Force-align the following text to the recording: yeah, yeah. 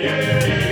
yeah, 0.00 0.46
yeah. 0.46 0.67